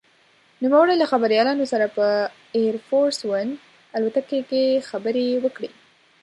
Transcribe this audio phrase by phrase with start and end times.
[0.63, 2.07] نوموړي له خبریالانو سره په
[2.57, 3.47] «اېر فورس ون»
[3.97, 5.69] الوتکه کې خبرې وکړې.